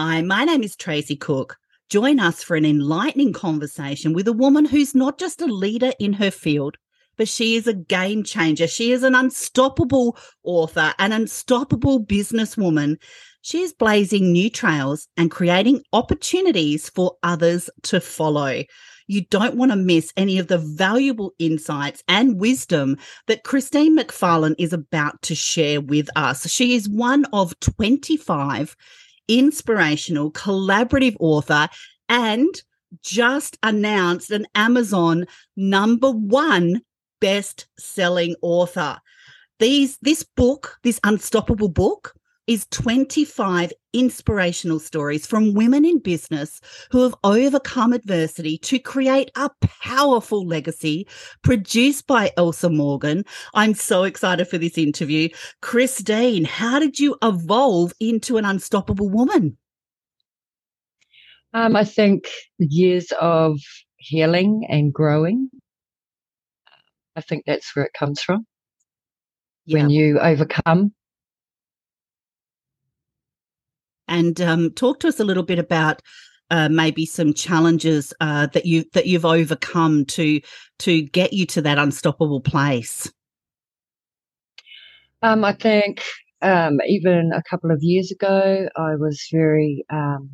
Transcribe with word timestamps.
Hi, 0.00 0.22
my 0.22 0.44
name 0.44 0.62
is 0.62 0.76
Tracey 0.76 1.16
Cook. 1.16 1.56
Join 1.90 2.20
us 2.20 2.40
for 2.40 2.54
an 2.54 2.64
enlightening 2.64 3.32
conversation 3.32 4.12
with 4.12 4.28
a 4.28 4.32
woman 4.32 4.64
who's 4.64 4.94
not 4.94 5.18
just 5.18 5.40
a 5.40 5.46
leader 5.46 5.90
in 5.98 6.12
her 6.12 6.30
field, 6.30 6.76
but 7.16 7.26
she 7.26 7.56
is 7.56 7.66
a 7.66 7.74
game 7.74 8.22
changer. 8.22 8.68
She 8.68 8.92
is 8.92 9.02
an 9.02 9.16
unstoppable 9.16 10.16
author, 10.44 10.94
an 11.00 11.10
unstoppable 11.10 12.04
businesswoman. 12.04 12.94
She 13.42 13.62
is 13.62 13.72
blazing 13.72 14.30
new 14.30 14.50
trails 14.50 15.08
and 15.16 15.32
creating 15.32 15.82
opportunities 15.92 16.88
for 16.88 17.16
others 17.24 17.68
to 17.82 18.00
follow. 18.00 18.62
You 19.08 19.22
don't 19.22 19.56
want 19.56 19.72
to 19.72 19.76
miss 19.76 20.12
any 20.16 20.38
of 20.38 20.46
the 20.46 20.58
valuable 20.58 21.32
insights 21.40 22.04
and 22.06 22.38
wisdom 22.38 22.98
that 23.26 23.42
Christine 23.42 23.98
McFarlane 23.98 24.54
is 24.58 24.72
about 24.72 25.20
to 25.22 25.34
share 25.34 25.80
with 25.80 26.08
us. 26.14 26.48
She 26.48 26.76
is 26.76 26.88
one 26.88 27.24
of 27.32 27.58
25 27.58 28.76
inspirational, 29.28 30.32
collaborative 30.32 31.16
author 31.20 31.68
and 32.08 32.62
just 33.02 33.58
announced 33.62 34.30
an 34.30 34.46
Amazon 34.54 35.26
number 35.56 36.10
one 36.10 36.80
best 37.20 37.66
selling 37.78 38.34
author. 38.42 38.98
These, 39.58 39.98
this 40.02 40.22
book, 40.22 40.78
this 40.82 41.00
unstoppable 41.04 41.68
book, 41.68 42.14
is 42.46 42.66
25 42.70 43.72
inspirational 43.92 44.78
stories 44.78 45.26
from 45.26 45.54
women 45.54 45.84
in 45.84 45.98
business 45.98 46.60
who 46.90 47.02
have 47.02 47.14
overcome 47.24 47.92
adversity 47.92 48.58
to 48.58 48.78
create 48.78 49.30
a 49.36 49.50
powerful 49.60 50.46
legacy 50.46 51.06
produced 51.42 52.06
by 52.06 52.30
Elsa 52.36 52.68
Morgan. 52.68 53.24
I'm 53.54 53.74
so 53.74 54.04
excited 54.04 54.48
for 54.48 54.58
this 54.58 54.78
interview. 54.78 55.28
Christine, 55.62 56.44
how 56.44 56.78
did 56.78 56.98
you 56.98 57.16
evolve 57.22 57.92
into 58.00 58.36
an 58.36 58.44
unstoppable 58.44 59.08
woman? 59.08 59.56
Um, 61.54 61.76
I 61.76 61.84
think 61.84 62.28
years 62.58 63.10
of 63.20 63.58
healing 63.96 64.66
and 64.68 64.92
growing. 64.92 65.50
I 67.16 67.20
think 67.20 67.44
that's 67.46 67.74
where 67.74 67.84
it 67.84 67.92
comes 67.94 68.20
from. 68.20 68.46
Yeah. 69.64 69.80
When 69.80 69.90
you 69.90 70.18
overcome 70.20 70.92
and 74.08 74.40
um, 74.40 74.70
talk 74.72 75.00
to 75.00 75.08
us 75.08 75.20
a 75.20 75.24
little 75.24 75.42
bit 75.42 75.58
about 75.58 76.02
uh, 76.50 76.68
maybe 76.68 77.04
some 77.04 77.34
challenges 77.34 78.12
uh, 78.20 78.46
that 78.48 78.66
you 78.66 78.84
that 78.94 79.06
you've 79.06 79.24
overcome 79.24 80.04
to 80.06 80.40
to 80.80 81.02
get 81.02 81.32
you 81.32 81.46
to 81.46 81.62
that 81.62 81.78
unstoppable 81.78 82.40
place. 82.40 83.10
Um, 85.22 85.44
I 85.44 85.52
think 85.52 86.02
um, 86.42 86.78
even 86.86 87.32
a 87.34 87.42
couple 87.48 87.70
of 87.70 87.82
years 87.82 88.10
ago, 88.10 88.68
I 88.76 88.94
was 88.96 89.26
very 89.32 89.84
um, 89.90 90.30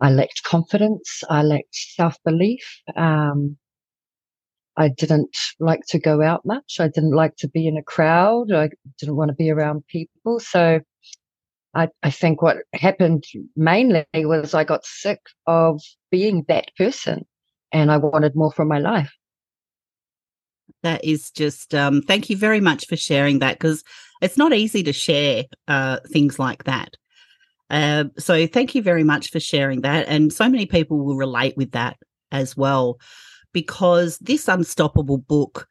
I 0.00 0.10
lacked 0.10 0.42
confidence. 0.42 1.22
I 1.30 1.42
lacked 1.42 1.74
self 1.74 2.16
belief. 2.24 2.80
Um, 2.96 3.56
I 4.76 4.88
didn't 4.88 5.36
like 5.60 5.82
to 5.88 5.98
go 5.98 6.22
out 6.22 6.44
much. 6.44 6.78
I 6.80 6.88
didn't 6.88 7.14
like 7.14 7.36
to 7.36 7.48
be 7.48 7.68
in 7.68 7.76
a 7.76 7.82
crowd. 7.82 8.52
I 8.52 8.70
didn't 8.98 9.16
want 9.16 9.28
to 9.28 9.34
be 9.34 9.50
around 9.50 9.86
people. 9.86 10.40
So 10.40 10.80
I, 11.74 11.88
I 12.02 12.10
think 12.10 12.42
what 12.42 12.58
happened 12.74 13.24
mainly 13.56 14.04
was 14.14 14.54
I 14.54 14.64
got 14.64 14.84
sick 14.84 15.20
of 15.46 15.80
being 16.10 16.44
that 16.48 16.66
person 16.76 17.24
and 17.72 17.90
I 17.90 17.96
wanted 17.96 18.36
more 18.36 18.52
from 18.52 18.68
my 18.68 18.78
life. 18.78 19.12
That 20.82 21.04
is 21.04 21.30
just, 21.30 21.74
um, 21.74 22.02
thank 22.02 22.28
you 22.28 22.36
very 22.36 22.60
much 22.60 22.86
for 22.86 22.96
sharing 22.96 23.38
that 23.38 23.58
because 23.58 23.82
it's 24.20 24.36
not 24.36 24.52
easy 24.52 24.82
to 24.82 24.92
share 24.92 25.44
uh, 25.68 25.98
things 26.12 26.38
like 26.38 26.64
that. 26.64 26.94
Uh, 27.70 28.04
so 28.18 28.46
thank 28.46 28.74
you 28.74 28.82
very 28.82 29.04
much 29.04 29.30
for 29.30 29.40
sharing 29.40 29.80
that. 29.80 30.06
And 30.08 30.32
so 30.32 30.48
many 30.48 30.66
people 30.66 30.98
will 30.98 31.16
relate 31.16 31.56
with 31.56 31.72
that 31.72 31.96
as 32.30 32.56
well 32.56 32.98
because 33.52 34.18
this 34.18 34.48
unstoppable 34.48 35.18
book, 35.18 35.66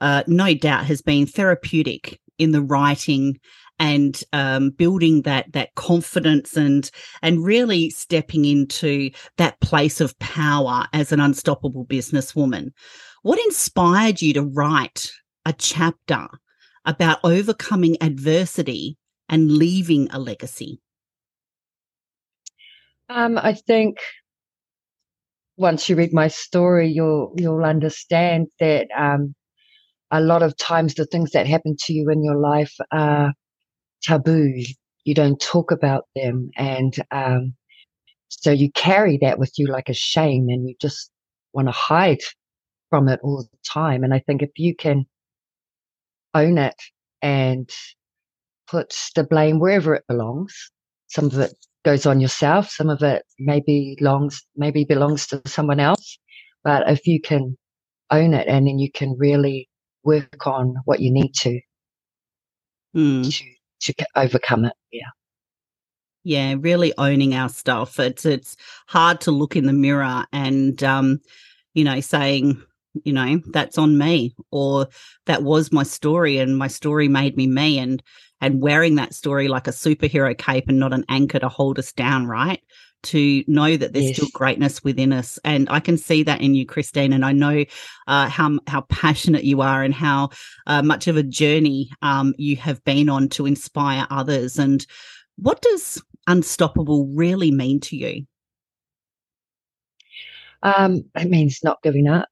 uh, 0.00 0.22
no 0.26 0.52
doubt, 0.52 0.84
has 0.84 1.00
been 1.00 1.26
therapeutic 1.26 2.20
in 2.38 2.52
the 2.52 2.62
writing 2.62 3.38
and 3.78 4.22
um, 4.32 4.70
building 4.70 5.22
that 5.22 5.52
that 5.52 5.74
confidence 5.74 6.56
and 6.56 6.90
and 7.22 7.44
really 7.44 7.90
stepping 7.90 8.44
into 8.44 9.10
that 9.36 9.60
place 9.60 10.00
of 10.00 10.18
power 10.18 10.86
as 10.92 11.12
an 11.12 11.20
unstoppable 11.20 11.84
businesswoman. 11.84 12.72
What 13.22 13.38
inspired 13.40 14.22
you 14.22 14.32
to 14.34 14.42
write 14.42 15.10
a 15.44 15.52
chapter 15.52 16.28
about 16.84 17.18
overcoming 17.24 17.96
adversity 18.00 18.96
and 19.28 19.50
leaving 19.50 20.08
a 20.10 20.18
legacy? 20.18 20.80
Um, 23.08 23.38
I 23.38 23.52
think 23.52 23.98
once 25.56 25.88
you 25.88 25.96
read 25.96 26.12
my 26.12 26.28
story, 26.28 26.88
you'll 26.88 27.32
you'll 27.36 27.64
understand 27.64 28.48
that 28.60 28.88
um, 28.96 29.34
a 30.10 30.20
lot 30.20 30.42
of 30.42 30.56
times 30.56 30.94
the 30.94 31.06
things 31.06 31.30
that 31.32 31.46
happen 31.46 31.76
to 31.80 31.92
you 31.92 32.10
in 32.10 32.22
your 32.22 32.36
life 32.36 32.74
are 32.92 33.32
taboo. 34.02 34.62
You 35.04 35.14
don't 35.14 35.40
talk 35.40 35.70
about 35.70 36.04
them. 36.14 36.50
And 36.56 36.94
um, 37.10 37.54
so 38.28 38.50
you 38.50 38.70
carry 38.72 39.18
that 39.22 39.38
with 39.38 39.52
you 39.56 39.66
like 39.66 39.88
a 39.88 39.94
shame 39.94 40.48
and 40.48 40.68
you 40.68 40.74
just 40.80 41.10
want 41.52 41.68
to 41.68 41.72
hide 41.72 42.20
from 42.90 43.08
it 43.08 43.20
all 43.22 43.42
the 43.42 43.58
time. 43.64 44.04
And 44.04 44.12
I 44.14 44.20
think 44.20 44.42
if 44.42 44.50
you 44.56 44.74
can 44.74 45.06
own 46.34 46.58
it 46.58 46.76
and 47.22 47.70
put 48.68 48.94
the 49.14 49.24
blame 49.24 49.58
wherever 49.58 49.94
it 49.94 50.04
belongs, 50.08 50.54
some 51.08 51.26
of 51.26 51.38
it 51.38 51.52
goes 51.84 52.04
on 52.04 52.20
yourself, 52.20 52.70
some 52.70 52.90
of 52.90 53.02
it 53.02 53.22
maybe 53.38 53.94
belongs 53.98 54.42
maybe 54.56 54.84
belongs 54.84 55.26
to 55.28 55.40
someone 55.46 55.80
else. 55.80 56.18
But 56.64 56.90
if 56.90 57.06
you 57.06 57.20
can 57.20 57.56
own 58.10 58.34
it 58.34 58.46
and 58.48 58.66
then 58.66 58.78
you 58.78 58.90
can 58.90 59.16
really 59.18 59.68
work 60.04 60.46
on 60.46 60.76
what 60.84 61.00
you 61.00 61.12
need 61.12 61.32
to 61.34 61.60
mm. 62.94 63.38
to 63.38 63.44
to 63.80 63.94
overcome 64.16 64.64
it. 64.64 64.72
Yeah. 64.92 65.08
Yeah, 66.24 66.56
really 66.58 66.92
owning 66.98 67.34
our 67.34 67.48
stuff. 67.48 68.00
It's 68.00 68.24
it's 68.26 68.56
hard 68.88 69.20
to 69.22 69.30
look 69.30 69.54
in 69.54 69.66
the 69.66 69.72
mirror 69.72 70.26
and 70.32 70.82
um, 70.82 71.20
you 71.74 71.84
know, 71.84 72.00
saying, 72.00 72.60
you 73.04 73.12
know, 73.12 73.40
that's 73.52 73.78
on 73.78 73.96
me 73.96 74.34
or 74.50 74.88
that 75.26 75.44
was 75.44 75.70
my 75.70 75.84
story 75.84 76.38
and 76.38 76.58
my 76.58 76.66
story 76.66 77.06
made 77.06 77.36
me 77.36 77.46
me 77.46 77.78
and 77.78 78.02
and 78.40 78.60
wearing 78.60 78.96
that 78.96 79.14
story 79.14 79.46
like 79.46 79.68
a 79.68 79.70
superhero 79.72 80.36
cape 80.36 80.64
and 80.68 80.78
not 80.78 80.92
an 80.92 81.04
anchor 81.08 81.38
to 81.38 81.48
hold 81.48 81.78
us 81.78 81.92
down, 81.92 82.26
right? 82.26 82.60
To 83.06 83.44
know 83.46 83.76
that 83.76 83.92
there's 83.92 84.06
yes. 84.06 84.16
still 84.16 84.28
greatness 84.32 84.84
within 84.84 85.12
us. 85.12 85.38
And 85.44 85.68
I 85.70 85.80
can 85.80 85.96
see 85.98 86.22
that 86.24 86.40
in 86.40 86.54
you, 86.54 86.66
Christine. 86.66 87.12
And 87.12 87.24
I 87.24 87.32
know 87.32 87.64
uh, 88.06 88.28
how 88.28 88.58
how 88.66 88.82
passionate 88.82 89.44
you 89.44 89.60
are 89.62 89.82
and 89.82 89.94
how 89.94 90.30
uh, 90.66 90.82
much 90.82 91.08
of 91.08 91.16
a 91.16 91.22
journey 91.22 91.90
um, 92.02 92.34
you 92.38 92.56
have 92.56 92.82
been 92.84 93.08
on 93.08 93.28
to 93.30 93.46
inspire 93.46 94.06
others. 94.10 94.58
And 94.58 94.86
what 95.36 95.60
does 95.62 96.02
unstoppable 96.26 97.06
really 97.14 97.50
mean 97.50 97.80
to 97.80 97.96
you? 97.96 98.26
Um, 100.62 101.04
it 101.14 101.28
means 101.28 101.60
not 101.62 101.82
giving 101.82 102.08
up, 102.08 102.28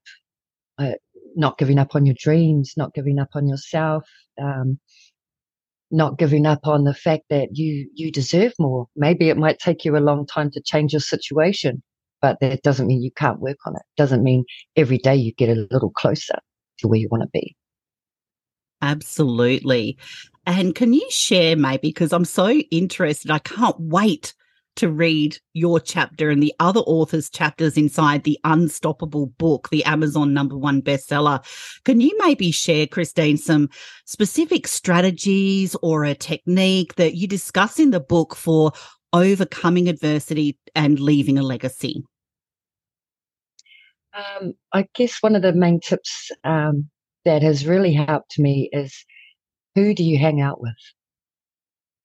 uh, 0.77 0.93
not 1.35 1.57
giving 1.57 1.79
up 1.79 1.95
on 1.95 2.05
your 2.05 2.15
dreams, 2.19 2.73
not 2.75 2.93
giving 2.93 3.19
up 3.19 3.29
on 3.33 3.47
yourself. 3.47 4.07
Um, 4.41 4.79
not 5.95 6.17
giving 6.17 6.45
up 6.45 6.67
on 6.67 6.83
the 6.83 6.93
fact 6.93 7.23
that 7.29 7.49
you 7.53 7.89
you 7.93 8.11
deserve 8.11 8.53
more. 8.59 8.87
Maybe 8.95 9.29
it 9.29 9.37
might 9.37 9.59
take 9.59 9.85
you 9.85 9.97
a 9.97 9.99
long 9.99 10.27
time 10.27 10.51
to 10.51 10.61
change 10.61 10.93
your 10.93 10.99
situation, 10.99 11.81
but 12.21 12.37
that 12.41 12.61
doesn't 12.61 12.87
mean 12.87 13.01
you 13.01 13.11
can't 13.11 13.39
work 13.39 13.57
on 13.65 13.75
it. 13.75 13.81
Doesn't 13.97 14.23
mean 14.23 14.43
every 14.75 14.97
day 14.97 15.15
you 15.15 15.33
get 15.33 15.49
a 15.49 15.67
little 15.71 15.91
closer 15.91 16.37
to 16.79 16.87
where 16.87 16.99
you 16.99 17.07
want 17.09 17.23
to 17.23 17.29
be. 17.31 17.55
Absolutely. 18.81 19.97
And 20.45 20.75
can 20.75 20.93
you 20.93 21.09
share 21.09 21.55
maybe 21.55 21.87
because 21.87 22.13
I'm 22.13 22.25
so 22.25 22.49
interested, 22.49 23.31
I 23.31 23.39
can't 23.39 23.79
wait 23.79 24.33
to 24.75 24.89
read 24.89 25.37
your 25.53 25.79
chapter 25.79 26.29
and 26.29 26.41
the 26.41 26.53
other 26.59 26.81
authors' 26.81 27.29
chapters 27.29 27.77
inside 27.77 28.23
the 28.23 28.39
Unstoppable 28.43 29.27
book, 29.27 29.69
the 29.69 29.83
Amazon 29.85 30.33
number 30.33 30.57
one 30.57 30.81
bestseller. 30.81 31.43
Can 31.83 32.01
you 32.01 32.15
maybe 32.19 32.51
share, 32.51 32.87
Christine, 32.87 33.37
some 33.37 33.69
specific 34.05 34.67
strategies 34.67 35.75
or 35.81 36.03
a 36.03 36.15
technique 36.15 36.95
that 36.95 37.15
you 37.15 37.27
discuss 37.27 37.79
in 37.79 37.91
the 37.91 37.99
book 37.99 38.35
for 38.35 38.71
overcoming 39.13 39.87
adversity 39.87 40.57
and 40.75 40.99
leaving 40.99 41.37
a 41.37 41.43
legacy? 41.43 42.03
Um, 44.13 44.53
I 44.73 44.87
guess 44.93 45.21
one 45.21 45.35
of 45.35 45.41
the 45.41 45.53
main 45.53 45.79
tips 45.79 46.31
um, 46.43 46.89
that 47.25 47.41
has 47.41 47.67
really 47.67 47.93
helped 47.93 48.39
me 48.39 48.69
is 48.71 49.05
who 49.75 49.93
do 49.93 50.03
you 50.03 50.17
hang 50.17 50.41
out 50.41 50.61
with? 50.61 50.73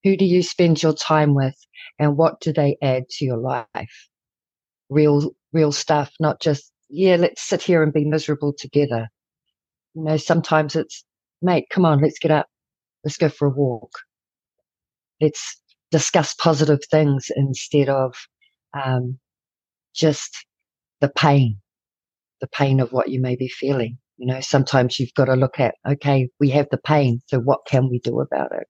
Who 0.04 0.16
do 0.16 0.24
you 0.24 0.42
spend 0.42 0.82
your 0.82 0.94
time 0.94 1.34
with? 1.34 1.56
and 2.00 2.16
what 2.16 2.40
do 2.40 2.52
they 2.52 2.78
add 2.82 3.08
to 3.10 3.24
your 3.24 3.36
life? 3.36 4.08
Real, 4.88 5.30
real 5.52 5.70
stuff, 5.70 6.10
not 6.18 6.40
just, 6.40 6.72
yeah, 6.88 7.16
let's 7.16 7.42
sit 7.42 7.62
here 7.62 7.82
and 7.82 7.92
be 7.92 8.06
miserable 8.06 8.54
together. 8.58 9.08
You 9.94 10.04
know, 10.04 10.16
sometimes 10.16 10.74
it's, 10.74 11.04
mate, 11.42 11.66
come 11.70 11.84
on, 11.84 12.00
let's 12.00 12.18
get 12.18 12.30
up. 12.30 12.46
Let's 13.04 13.18
go 13.18 13.28
for 13.28 13.48
a 13.48 13.50
walk. 13.50 13.92
Let's 15.20 15.60
discuss 15.90 16.34
positive 16.34 16.80
things 16.90 17.26
instead 17.36 17.90
of 17.90 18.14
um, 18.72 19.18
just 19.94 20.46
the 21.00 21.10
pain, 21.10 21.58
the 22.40 22.48
pain 22.48 22.80
of 22.80 22.92
what 22.92 23.10
you 23.10 23.20
may 23.20 23.36
be 23.36 23.48
feeling. 23.48 23.98
You 24.16 24.26
know, 24.26 24.40
sometimes 24.40 24.98
you've 24.98 25.14
got 25.14 25.26
to 25.26 25.34
look 25.34 25.60
at, 25.60 25.74
okay, 25.86 26.28
we 26.40 26.50
have 26.50 26.68
the 26.70 26.78
pain, 26.78 27.20
so 27.26 27.40
what 27.40 27.60
can 27.66 27.90
we 27.90 27.98
do 28.00 28.20
about 28.20 28.52
it? 28.52 28.66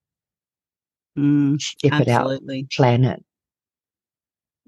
Mm, 1.18 1.60
Step 1.60 1.92
absolutely. 1.92 2.60
it 2.60 2.64
out, 2.64 2.70
plan 2.76 3.04
it. 3.04 3.24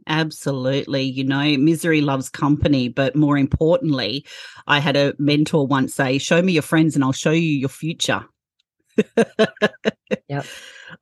Absolutely. 0.06 1.02
You 1.02 1.24
know, 1.24 1.56
misery 1.58 2.00
loves 2.00 2.28
company, 2.28 2.88
but 2.88 3.14
more 3.14 3.38
importantly, 3.38 4.24
I 4.66 4.80
had 4.80 4.96
a 4.96 5.14
mentor 5.18 5.66
once 5.66 5.94
say, 5.94 6.18
Show 6.18 6.42
me 6.42 6.52
your 6.52 6.62
friends 6.62 6.94
and 6.94 7.04
I'll 7.04 7.12
show 7.12 7.30
you 7.30 7.40
your 7.40 7.68
future. 7.68 8.24
yep. 10.28 10.46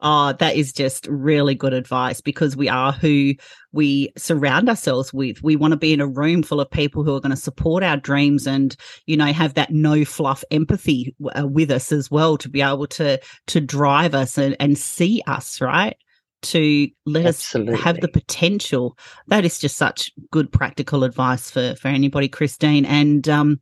Oh, 0.03 0.33
that 0.33 0.57
is 0.57 0.73
just 0.73 1.07
really 1.09 1.55
good 1.55 1.75
advice 1.75 2.21
because 2.21 2.57
we 2.57 2.69
are 2.69 2.93
who 2.93 3.35
we 3.73 4.11
surround 4.17 4.69
ourselves 4.69 5.13
with. 5.13 5.43
We 5.43 5.57
want 5.57 5.73
to 5.73 5.77
be 5.77 5.93
in 5.93 6.01
a 6.01 6.07
room 6.07 6.43
full 6.43 6.61
of 6.61 6.71
people 6.71 7.05
who 7.05 7.15
are 7.15 7.21
going 7.21 7.31
to 7.31 7.37
support 7.37 7.83
our 7.83 7.99
dreams 7.99 8.47
and, 8.47 8.75
you 9.07 9.17
know, 9.17 9.27
have 9.27 9.55
that 9.55 9.73
no 9.73 10.05
fluff 10.05 10.43
empathy 10.51 11.15
uh, 11.39 11.47
with 11.47 11.71
us 11.71 11.93
as 11.93 12.11
well 12.11 12.39
to 12.39 12.49
be 12.49 12.63
able 12.63 12.87
to 12.89 13.21
to 13.49 13.61
drive 13.61 14.15
us 14.15 14.39
and, 14.39 14.57
and 14.59 14.79
see 14.79 15.23
us, 15.27 15.61
right? 15.61 15.97
To 16.43 16.89
let 17.05 17.27
Absolutely. 17.27 17.75
us 17.75 17.81
have 17.81 18.01
the 18.01 18.09
potential. 18.09 18.97
That 19.27 19.45
is 19.45 19.59
just 19.59 19.77
such 19.77 20.11
good 20.31 20.51
practical 20.51 21.05
advice 21.05 21.51
for 21.51 21.75
for 21.77 21.89
anybody, 21.89 22.29
Christine. 22.29 22.87
And 22.87 23.29
um, 23.29 23.61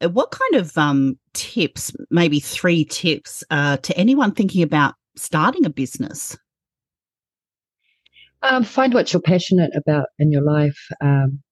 uh, 0.00 0.08
what 0.10 0.30
kind 0.30 0.54
of 0.62 0.78
um, 0.78 1.18
tips, 1.34 1.92
maybe 2.10 2.38
three 2.38 2.84
tips, 2.84 3.42
uh, 3.50 3.78
to 3.78 3.96
anyone 3.96 4.32
thinking 4.32 4.62
about 4.62 4.94
starting 5.16 5.64
a 5.64 5.70
business? 5.70 6.36
Um, 8.42 8.64
find 8.64 8.94
what 8.94 9.12
you're 9.12 9.22
passionate 9.22 9.72
about 9.74 10.08
in 10.18 10.30
your 10.30 10.42
life. 10.42 10.78
Um, 11.00 11.42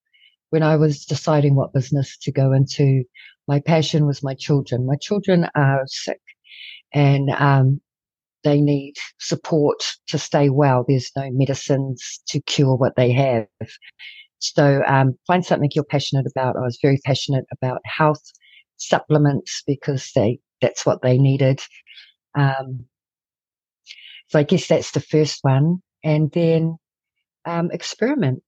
when 0.50 0.62
I 0.62 0.76
was 0.76 1.05
deciding 1.05 1.56
what 1.56 1.72
business 1.72 2.16
to 2.19 2.31
go 2.31 2.52
into, 2.52 3.02
my 3.49 3.61
passion 3.61 4.06
was 4.06 4.22
my 4.22 4.34
children. 4.34 4.87
My 4.87 4.96
children 4.96 5.49
are 5.56 5.82
sick 5.87 6.20
and 6.93 7.31
um, 7.31 7.81
they 8.44 8.61
need 8.61 8.94
support 9.19 9.82
to 10.08 10.19
stay 10.19 10.50
well. 10.50 10.84
There's 10.87 11.10
no 11.17 11.31
medicines 11.32 12.20
to 12.28 12.40
cure 12.43 12.76
what 12.76 12.94
they 12.96 13.10
have. 13.12 13.49
So 14.38 14.82
um, 14.87 15.19
find 15.26 15.44
something 15.44 15.70
you're 15.75 15.84
passionate 15.84 16.26
about. 16.31 16.56
I 16.56 16.60
was 16.60 16.78
very 16.81 17.00
passionate 17.05 17.46
about 17.50 17.81
health 17.84 18.22
supplements 18.76 19.62
because 19.67 20.10
they 20.14 20.38
that's 20.60 20.87
what 20.87 21.02
they 21.02 21.19
needed. 21.19 21.60
Um, 22.37 22.87
so 24.29 24.38
I 24.38 24.43
guess 24.43 24.69
that's 24.69 24.93
the 24.93 25.00
first 25.00 25.38
one, 25.43 25.82
and 26.03 26.31
then 26.32 26.76
um, 27.44 27.71
experiment. 27.73 28.43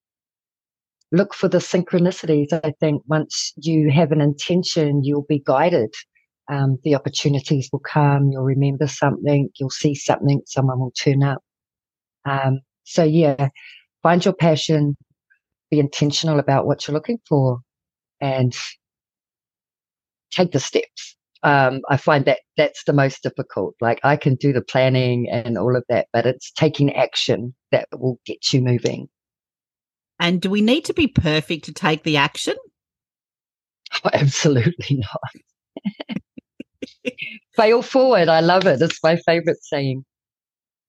Look 1.12 1.34
for 1.34 1.48
the 1.48 1.58
synchronicities. 1.58 2.52
I 2.52 2.72
think 2.80 3.02
once 3.06 3.52
you 3.56 3.90
have 3.90 4.10
an 4.10 4.20
intention, 4.20 5.04
you'll 5.04 5.26
be 5.28 5.42
guided. 5.44 5.94
Um, 6.48 6.78
the 6.84 6.94
opportunities 6.94 7.68
will 7.72 7.80
come. 7.80 8.30
You'll 8.30 8.42
remember 8.42 8.86
something. 8.86 9.48
You'll 9.58 9.70
see 9.70 9.94
something. 9.94 10.42
Someone 10.46 10.80
will 10.80 10.92
turn 10.92 11.22
up. 11.22 11.42
Um, 12.24 12.60
so 12.84 13.04
yeah, 13.04 13.48
find 14.02 14.24
your 14.24 14.34
passion, 14.34 14.96
be 15.70 15.78
intentional 15.78 16.38
about 16.38 16.66
what 16.66 16.86
you're 16.86 16.94
looking 16.94 17.18
for 17.28 17.60
and 18.20 18.56
take 20.30 20.52
the 20.52 20.60
steps. 20.60 21.15
Um, 21.42 21.80
I 21.88 21.96
find 21.96 22.24
that 22.24 22.40
that's 22.56 22.84
the 22.84 22.92
most 22.92 23.22
difficult. 23.22 23.74
Like 23.80 24.00
I 24.02 24.16
can 24.16 24.34
do 24.36 24.52
the 24.52 24.62
planning 24.62 25.28
and 25.30 25.58
all 25.58 25.76
of 25.76 25.84
that, 25.88 26.08
but 26.12 26.26
it's 26.26 26.50
taking 26.52 26.94
action 26.94 27.54
that 27.72 27.88
will 27.92 28.18
get 28.24 28.52
you 28.52 28.60
moving. 28.60 29.08
And 30.18 30.40
do 30.40 30.48
we 30.48 30.62
need 30.62 30.84
to 30.86 30.94
be 30.94 31.06
perfect 31.06 31.66
to 31.66 31.74
take 31.74 32.02
the 32.02 32.16
action? 32.16 32.56
Oh, 34.04 34.10
absolutely 34.14 35.02
not. 35.02 36.22
Fail 37.56 37.82
forward. 37.82 38.28
I 38.28 38.40
love 38.40 38.66
it. 38.66 38.80
It's 38.80 39.02
my 39.02 39.16
favorite 39.26 39.62
saying. 39.62 40.04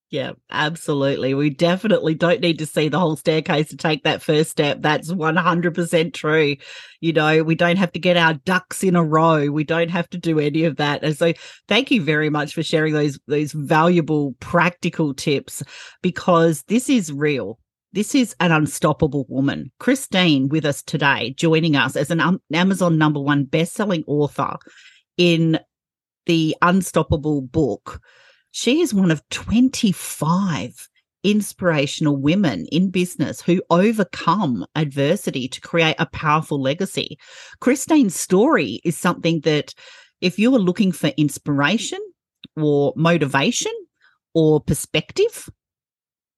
Yeah, 0.10 0.32
absolutely. 0.50 1.34
We 1.34 1.50
definitely 1.50 2.16
don't 2.16 2.40
need 2.40 2.60
to 2.60 2.66
see 2.66 2.88
the 2.88 2.98
whole 2.98 3.18
staircase 3.18 3.68
to 3.70 3.78
take 3.78 4.04
that 4.04 4.22
first 4.22 4.52
step. 4.52 4.82
That's 4.82 5.12
100% 5.12 6.14
true. 6.14 6.56
You 7.02 7.12
know, 7.12 7.44
we 7.44 7.56
don't 7.56 7.76
have 7.76 7.92
to 7.92 8.00
get 8.00 8.16
our 8.16 8.36
ducks 8.36 8.86
in 8.86 8.96
a 8.96 9.04
row. 9.04 9.48
We 9.48 9.66
don't 9.66 9.90
have 9.90 10.10
to 10.12 10.18
do 10.18 10.40
any 10.40 10.64
of 10.64 10.78
that. 10.78 11.04
And 11.04 11.18
so 11.18 11.34
thank 11.68 11.92
you 11.92 12.02
very 12.02 12.30
much 12.30 12.54
for 12.54 12.64
sharing 12.64 12.94
those 12.94 13.20
those 13.28 13.52
valuable 13.52 14.34
practical 14.40 15.14
tips 15.14 15.62
because 16.02 16.64
this 16.70 16.90
is 16.90 17.12
real. 17.12 17.60
This 17.92 18.16
is 18.16 18.34
an 18.40 18.54
unstoppable 18.54 19.26
woman. 19.28 19.74
Christine 19.80 20.48
with 20.48 20.64
us 20.64 20.84
today, 20.84 21.34
joining 21.38 21.76
us 21.76 21.98
as 21.98 22.12
an 22.12 22.40
Amazon 22.54 22.98
number 22.98 23.20
1 23.20 23.44
best-selling 23.46 24.06
author 24.08 24.56
in 25.18 25.60
the 26.28 26.56
Unstoppable 26.62 27.42
book 27.42 28.02
she 28.58 28.82
is 28.82 28.92
one 28.92 29.12
of 29.12 29.22
25 29.30 30.90
inspirational 31.24 32.18
women 32.18 32.66
in 32.72 32.90
business 32.90 33.40
who 33.40 33.62
overcome 33.70 34.66
adversity 34.74 35.48
to 35.48 35.62
create 35.62 35.96
a 36.00 36.08
powerful 36.08 36.60
legacy. 36.60 37.20
Christine's 37.60 38.20
story 38.20 38.82
is 38.84 38.98
something 38.98 39.42
that, 39.42 39.76
if 40.22 40.40
you 40.40 40.56
are 40.56 40.60
looking 40.60 40.92
for 40.92 41.12
inspiration 41.18 42.00
or 42.56 42.94
motivation 42.96 43.74
or 44.34 44.60
perspective 44.60 45.48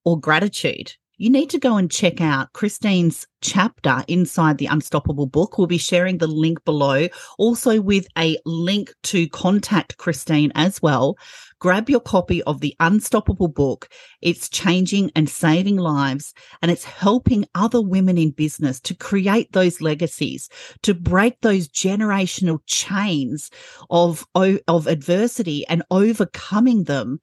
or 0.04 0.20
gratitude, 0.20 0.92
you 1.20 1.30
need 1.30 1.50
to 1.50 1.60
go 1.60 1.76
and 1.76 1.92
check 1.92 2.22
out 2.22 2.54
Christine's 2.54 3.28
chapter 3.42 4.06
inside 4.08 4.58
the 4.58 4.68
Unstoppable 4.68 5.26
book. 5.26 5.58
We'll 5.58 5.68
be 5.68 5.78
sharing 5.78 6.18
the 6.18 6.28
link 6.28 6.64
below, 6.64 7.10
also 7.38 7.82
with 7.82 8.08
a 8.18 8.38
link 8.46 8.94
to 9.04 9.28
contact 9.28 9.98
Christine 9.98 10.54
as 10.56 10.82
well. 10.82 11.18
Grab 11.60 11.90
your 11.90 12.00
copy 12.00 12.42
of 12.44 12.62
the 12.62 12.74
Unstoppable 12.80 13.50
book. 13.50 13.90
It's 14.22 14.48
changing 14.48 15.12
and 15.14 15.30
saving 15.30 15.76
lives, 15.76 16.34
and 16.62 16.72
it's 16.72 16.86
helping 16.86 17.46
other 17.54 17.82
women 17.82 18.18
in 18.18 18.32
business 18.32 18.80
to 18.80 18.96
create 18.96 19.52
those 19.52 19.82
legacies, 19.82 20.48
to 20.84 20.94
break 20.94 21.42
those 21.42 21.68
generational 21.68 22.60
chains 22.66 23.50
of, 23.90 24.26
of 24.36 24.88
adversity 24.88 25.68
and 25.68 25.84
overcoming 25.92 26.86
them 26.86 27.20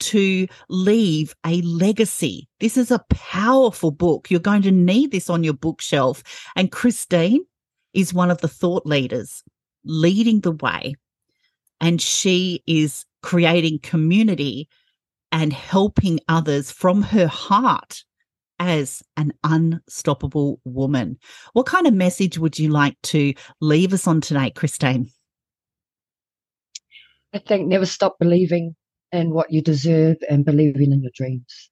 to 0.00 0.46
leave 0.68 1.34
a 1.46 1.60
legacy. 1.62 2.48
This 2.60 2.76
is 2.76 2.90
a 2.90 3.04
powerful 3.10 3.90
book. 3.90 4.30
You're 4.30 4.40
going 4.40 4.62
to 4.62 4.70
need 4.70 5.10
this 5.10 5.30
on 5.30 5.44
your 5.44 5.54
bookshelf. 5.54 6.22
And 6.56 6.72
Christine 6.72 7.44
is 7.94 8.14
one 8.14 8.30
of 8.30 8.40
the 8.40 8.48
thought 8.48 8.86
leaders 8.86 9.42
leading 9.84 10.40
the 10.40 10.52
way. 10.52 10.94
And 11.80 12.00
she 12.02 12.62
is 12.66 13.04
creating 13.22 13.80
community 13.82 14.68
and 15.30 15.52
helping 15.52 16.20
others 16.28 16.70
from 16.70 17.02
her 17.02 17.26
heart 17.26 18.04
as 18.58 19.02
an 19.16 19.32
unstoppable 19.44 20.60
woman. 20.64 21.16
What 21.52 21.66
kind 21.66 21.86
of 21.86 21.94
message 21.94 22.38
would 22.38 22.58
you 22.58 22.70
like 22.70 22.96
to 23.04 23.34
leave 23.60 23.92
us 23.92 24.06
on 24.06 24.20
tonight, 24.20 24.54
Christine? 24.54 25.10
I 27.32 27.38
think 27.38 27.68
never 27.68 27.86
stop 27.86 28.18
believing 28.18 28.74
and 29.12 29.32
what 29.32 29.50
you 29.50 29.62
deserve 29.62 30.16
and 30.28 30.44
believing 30.44 30.92
in 30.92 31.02
your 31.02 31.12
dreams. 31.14 31.70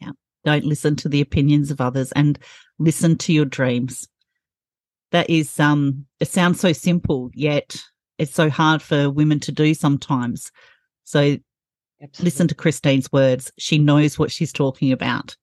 Yeah. 0.00 0.10
Don't 0.44 0.64
listen 0.64 0.96
to 0.96 1.08
the 1.08 1.20
opinions 1.20 1.70
of 1.70 1.80
others 1.80 2.12
and 2.12 2.38
listen 2.78 3.16
to 3.18 3.32
your 3.32 3.44
dreams. 3.44 4.08
That 5.12 5.30
is 5.30 5.60
um 5.60 6.06
it 6.20 6.28
sounds 6.28 6.60
so 6.60 6.72
simple, 6.72 7.30
yet 7.34 7.80
it's 8.18 8.34
so 8.34 8.50
hard 8.50 8.82
for 8.82 9.10
women 9.10 9.40
to 9.40 9.52
do 9.52 9.74
sometimes. 9.74 10.50
So 11.04 11.36
Absolutely. 12.02 12.24
listen 12.24 12.48
to 12.48 12.54
Christine's 12.54 13.12
words. 13.12 13.52
She 13.58 13.78
knows 13.78 14.18
what 14.18 14.32
she's 14.32 14.52
talking 14.52 14.92
about 14.92 15.36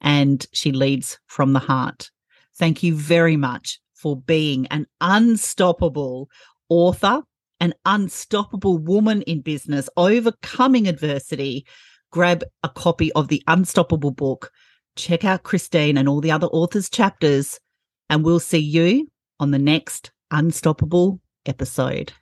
and 0.00 0.46
she 0.52 0.72
leads 0.72 1.18
from 1.26 1.52
the 1.52 1.58
heart. 1.58 2.10
Thank 2.56 2.82
you 2.82 2.94
very 2.94 3.36
much 3.36 3.80
for 3.94 4.16
being 4.16 4.66
an 4.68 4.86
unstoppable 5.00 6.28
author 6.68 7.22
an 7.60 7.74
unstoppable 7.84 8.78
woman 8.78 9.22
in 9.22 9.40
business, 9.40 9.88
overcoming 9.96 10.88
adversity, 10.88 11.66
grab 12.10 12.42
a 12.62 12.68
copy 12.68 13.12
of 13.12 13.28
the 13.28 13.42
Unstoppable 13.46 14.10
book, 14.10 14.50
check 14.96 15.24
out 15.24 15.42
Christine 15.42 15.96
and 15.96 16.08
all 16.08 16.20
the 16.20 16.30
other 16.30 16.48
authors' 16.48 16.90
chapters, 16.90 17.60
and 18.08 18.24
we'll 18.24 18.40
see 18.40 18.58
you 18.58 19.08
on 19.38 19.50
the 19.50 19.58
next 19.58 20.10
Unstoppable 20.30 21.20
episode. 21.46 22.12